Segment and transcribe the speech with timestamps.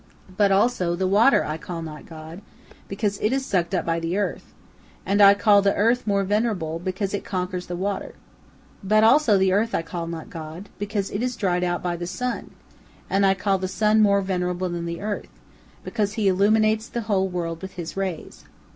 [0.35, 2.41] But also the water I call not god,
[2.87, 4.51] because it is sucked up by the earth,
[5.05, 8.15] and I call the earth more venerable, because it conquers the water.
[8.83, 12.07] But also the earth I call not god, because it is dried out by the
[12.07, 12.49] sun,
[13.11, 15.29] and I call the sun more venerable than the earth,
[15.83, 18.45] because he illumines the whole world with his rays.